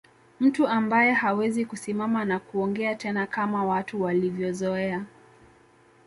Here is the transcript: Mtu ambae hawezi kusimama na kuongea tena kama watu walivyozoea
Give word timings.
Mtu 0.39 0.67
ambae 0.67 1.11
hawezi 1.11 1.65
kusimama 1.65 2.25
na 2.25 2.39
kuongea 2.39 2.95
tena 2.95 3.27
kama 3.27 3.65
watu 3.65 4.01
walivyozoea 4.01 5.05